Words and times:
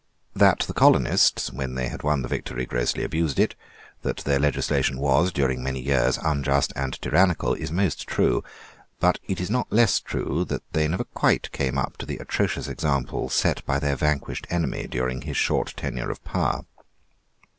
That 0.35 0.61
the 0.61 0.73
colonists, 0.73 1.53
when 1.53 1.75
they 1.75 1.87
had 1.87 2.01
won 2.01 2.23
the 2.23 2.27
victory, 2.27 2.65
grossly 2.65 3.03
abused 3.03 3.37
it, 3.37 3.53
that 4.01 4.17
their 4.23 4.39
legislation 4.39 4.97
was, 4.97 5.31
during 5.31 5.61
many 5.61 5.79
years, 5.79 6.17
unjust 6.23 6.73
and 6.75 6.99
tyrannical, 6.99 7.53
is 7.53 7.71
most 7.71 8.07
true. 8.07 8.43
But 8.99 9.19
it 9.27 9.39
is 9.39 9.51
not 9.51 9.71
less 9.71 9.99
true 9.99 10.43
that 10.45 10.63
they 10.73 10.87
never 10.87 11.03
quite 11.03 11.51
came 11.51 11.77
up 11.77 11.97
to 11.97 12.07
the 12.07 12.17
atrocious 12.17 12.67
example 12.67 13.29
set 13.29 13.63
by 13.67 13.77
their 13.77 13.95
vanquished 13.95 14.47
enemy 14.49 14.87
during 14.89 15.21
his 15.21 15.37
short 15.37 15.75
tenure 15.77 16.09
of 16.09 16.23
power. 16.23 16.65